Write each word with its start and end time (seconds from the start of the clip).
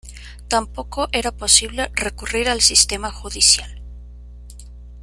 Tampoco 0.47 1.09
era 1.11 1.31
posible 1.31 1.91
recurrir 1.93 2.49
al 2.49 2.61
sistema 2.61 3.11
judicial. 3.11 3.83